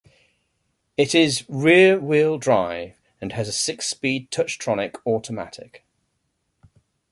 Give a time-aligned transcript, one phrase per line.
[0.97, 5.85] It is rear-wheel drive and has a six-speed Touchtronic automatic.